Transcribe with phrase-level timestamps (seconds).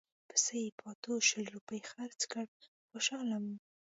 [0.29, 2.45] پسه یې په اتو شل روپیو خرڅ کړ
[2.89, 3.55] خوشاله وو.